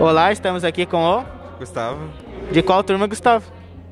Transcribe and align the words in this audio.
Olá, 0.00 0.32
estamos 0.32 0.64
aqui 0.64 0.86
com 0.86 0.96
o. 0.96 1.24
Gustavo. 1.58 2.08
De 2.50 2.62
qual 2.62 2.82
turma, 2.82 3.06
Gustavo? 3.06 3.44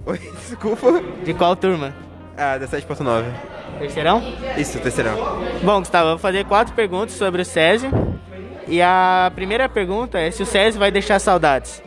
Oi, 0.07 0.19
desculpa. 0.41 1.03
De 1.23 1.35
qual 1.35 1.55
turma? 1.55 1.95
Ah, 2.35 2.57
da 2.57 2.67
7.9. 2.67 3.25
Terceirão? 3.79 4.23
Isso, 4.57 4.79
terceirão. 4.81 5.15
Bom, 5.63 5.81
Gustavo, 5.81 6.07
eu 6.07 6.11
vou 6.13 6.19
fazer 6.19 6.47
quatro 6.47 6.75
perguntas 6.75 7.13
sobre 7.13 7.43
o 7.43 7.45
SESI. 7.45 7.91
E 8.67 8.81
a 8.81 9.31
primeira 9.35 9.68
pergunta 9.68 10.18
é 10.18 10.31
se 10.31 10.43
o 10.43 10.46
SESI 10.46 10.79
vai 10.79 10.91
deixar 10.91 11.18
saudades. 11.18 11.82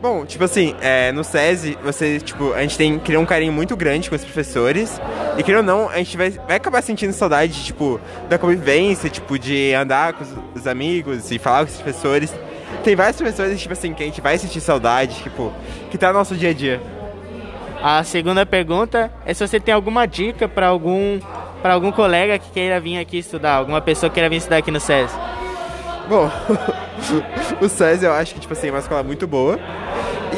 Bom, 0.00 0.24
tipo 0.24 0.44
assim, 0.44 0.74
é, 0.80 1.12
no 1.12 1.22
SESI, 1.22 1.76
você, 1.84 2.18
tipo, 2.18 2.54
a 2.54 2.62
gente 2.62 2.78
tem 2.78 2.98
criou 2.98 3.22
um 3.22 3.26
carinho 3.26 3.52
muito 3.52 3.76
grande 3.76 4.08
com 4.08 4.16
os 4.16 4.24
professores. 4.24 4.98
E 5.36 5.42
querendo 5.42 5.58
ou 5.58 5.64
não, 5.64 5.90
a 5.90 5.98
gente 5.98 6.16
vai, 6.16 6.30
vai 6.30 6.56
acabar 6.56 6.82
sentindo 6.82 7.12
saudade, 7.12 7.62
tipo, 7.62 8.00
da 8.26 8.38
convivência, 8.38 9.10
tipo, 9.10 9.38
de 9.38 9.74
andar 9.74 10.14
com 10.14 10.24
os, 10.24 10.30
os 10.62 10.66
amigos 10.66 11.30
e 11.30 11.38
falar 11.38 11.66
com 11.66 11.72
os 11.72 11.76
professores. 11.76 12.34
Tem 12.82 12.94
vários 12.96 13.16
professores, 13.16 13.60
tipo 13.60 13.72
assim, 13.72 13.92
que 13.92 14.02
a 14.02 14.06
gente 14.06 14.20
vai 14.20 14.38
sentir 14.38 14.60
saudade, 14.60 15.22
tipo, 15.22 15.52
que 15.90 15.98
tá 15.98 16.08
no 16.08 16.14
nosso 16.14 16.34
dia 16.34 16.50
a 16.50 16.54
dia. 16.54 16.80
A 17.82 18.02
segunda 18.04 18.44
pergunta 18.46 19.12
é 19.24 19.34
se 19.34 19.46
você 19.46 19.60
tem 19.60 19.74
alguma 19.74 20.06
dica 20.06 20.48
para 20.48 20.68
algum 20.68 21.20
para 21.62 21.74
algum 21.74 21.90
colega 21.90 22.38
que 22.38 22.50
queira 22.50 22.78
vir 22.78 22.98
aqui 22.98 23.18
estudar, 23.18 23.54
alguma 23.54 23.80
pessoa 23.80 24.08
que 24.08 24.14
queira 24.14 24.28
vir 24.28 24.36
estudar 24.36 24.58
aqui 24.58 24.70
no 24.70 24.78
SESI. 24.78 25.14
Bom, 26.08 26.30
o 27.60 27.68
SESI 27.68 28.04
eu 28.04 28.12
acho 28.12 28.34
que, 28.34 28.40
tipo 28.40 28.52
assim, 28.52 28.68
é 28.68 28.70
uma 28.70 28.78
escola 28.78 29.02
muito 29.02 29.26
boa. 29.26 29.58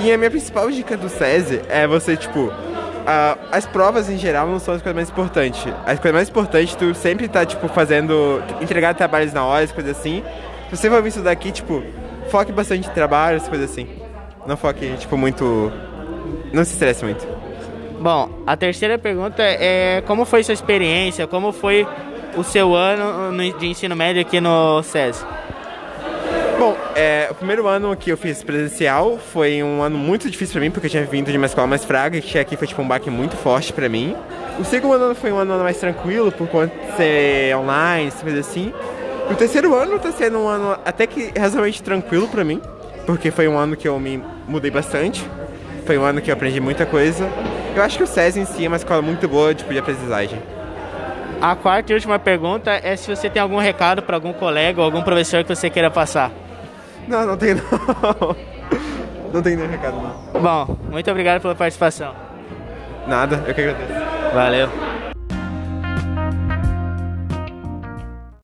E 0.02 0.10
a 0.12 0.16
minha 0.16 0.30
principal 0.30 0.70
dica 0.70 0.96
do 0.96 1.08
SESI 1.08 1.60
é 1.68 1.86
você, 1.86 2.16
tipo, 2.16 2.46
uh, 2.46 3.38
as 3.52 3.66
provas 3.66 4.08
em 4.08 4.16
geral 4.16 4.46
não 4.46 4.58
são 4.58 4.74
as 4.74 4.80
coisas 4.80 4.94
mais 4.94 5.10
importantes. 5.10 5.66
As 5.84 5.98
coisas 5.98 6.12
mais 6.12 6.28
importantes, 6.28 6.74
tu 6.74 6.94
sempre 6.94 7.28
tá, 7.28 7.44
tipo, 7.44 7.68
fazendo, 7.68 8.42
entregar 8.60 8.94
trabalhos 8.94 9.32
na 9.32 9.44
hora, 9.44 9.64
as 9.64 9.72
coisas 9.72 9.98
assim. 9.98 10.22
Se 10.70 10.76
você 10.76 10.88
for 10.88 11.02
vir 11.02 11.08
estudar 11.08 11.32
aqui, 11.32 11.52
tipo, 11.52 11.82
foque 12.28 12.52
bastante 12.52 12.88
em 12.88 12.92
trabalho, 12.92 13.36
essas 13.36 13.48
coisas 13.48 13.70
assim. 13.70 13.88
Não 14.46 14.56
foque, 14.56 14.96
tipo, 14.98 15.16
muito. 15.16 15.72
Não 16.52 16.64
se 16.64 16.72
estresse 16.72 17.04
muito. 17.04 17.26
Bom, 18.00 18.30
a 18.46 18.56
terceira 18.56 18.96
pergunta 18.98 19.42
é 19.42 20.02
como 20.06 20.24
foi 20.24 20.44
sua 20.44 20.54
experiência, 20.54 21.26
como 21.26 21.52
foi 21.52 21.86
o 22.36 22.44
seu 22.44 22.74
ano 22.74 23.32
de 23.58 23.66
ensino 23.66 23.96
médio 23.96 24.22
aqui 24.22 24.40
no 24.40 24.82
SESI? 24.82 25.24
Bom, 26.58 26.76
é, 26.94 27.28
o 27.30 27.34
primeiro 27.34 27.66
ano 27.66 27.96
que 27.96 28.10
eu 28.10 28.16
fiz 28.16 28.42
presencial 28.42 29.16
foi 29.16 29.62
um 29.62 29.82
ano 29.82 29.96
muito 29.96 30.28
difícil 30.30 30.54
pra 30.54 30.60
mim, 30.60 30.70
porque 30.70 30.86
eu 30.86 30.90
tinha 30.90 31.04
vindo 31.04 31.30
de 31.30 31.36
uma 31.36 31.46
escola 31.46 31.66
mais 31.66 31.84
fraca, 31.84 32.20
que 32.20 32.38
aqui 32.38 32.56
foi 32.56 32.66
tipo 32.66 32.82
um 32.82 32.88
baque 32.88 33.10
muito 33.10 33.36
forte 33.36 33.72
pra 33.72 33.88
mim. 33.88 34.16
O 34.58 34.64
segundo 34.64 35.04
ano 35.04 35.14
foi 35.14 35.30
um 35.30 35.38
ano 35.38 35.56
mais 35.62 35.78
tranquilo, 35.78 36.32
por 36.32 36.48
conta 36.48 36.72
de 36.74 36.96
ser 36.96 37.56
online, 37.56 38.10
coisa 38.10 38.40
assim. 38.40 38.72
O 39.30 39.34
terceiro 39.34 39.74
ano 39.74 39.98
tá 39.98 40.10
sendo 40.10 40.38
um 40.38 40.48
ano 40.48 40.76
até 40.84 41.06
que 41.06 41.32
razoavelmente 41.38 41.82
tranquilo 41.82 42.28
pra 42.28 42.44
mim, 42.44 42.60
porque 43.06 43.30
foi 43.30 43.46
um 43.46 43.58
ano 43.58 43.76
que 43.76 43.86
eu 43.86 43.98
me 44.00 44.22
mudei 44.46 44.70
bastante. 44.70 45.24
Foi 45.86 45.96
um 45.98 46.02
ano 46.04 46.20
que 46.20 46.30
eu 46.30 46.34
aprendi 46.34 46.60
muita 46.60 46.84
coisa. 46.86 47.28
Eu 47.74 47.82
acho 47.82 47.96
que 47.96 48.04
o 48.04 48.06
SESI 48.06 48.40
em 48.40 48.44
si 48.44 48.64
é 48.64 48.68
uma 48.68 48.76
escola 48.76 49.00
muito 49.02 49.28
boa 49.28 49.54
tipo, 49.54 49.72
de 49.72 49.78
aprendizagem. 49.78 50.40
A 51.40 51.54
quarta 51.54 51.92
e 51.92 51.94
última 51.94 52.18
pergunta 52.18 52.70
é 52.82 52.96
se 52.96 53.08
você 53.14 53.30
tem 53.30 53.40
algum 53.40 53.58
recado 53.58 54.02
para 54.02 54.16
algum 54.16 54.32
colega 54.32 54.80
ou 54.80 54.84
algum 54.84 55.02
professor 55.02 55.44
que 55.44 55.54
você 55.54 55.70
queira 55.70 55.90
passar. 55.90 56.32
Não, 57.06 57.24
não 57.26 57.36
tenho 57.36 57.56
não. 58.02 58.36
Não 59.32 59.42
tenho 59.42 59.58
nenhum 59.58 59.70
recado 59.70 59.96
não. 59.96 60.40
Bom, 60.40 60.76
muito 60.90 61.10
obrigado 61.10 61.40
pela 61.40 61.54
participação. 61.54 62.14
Nada, 63.06 63.44
eu 63.46 63.54
que 63.54 63.60
agradeço. 63.60 63.92
Valeu. 64.34 64.87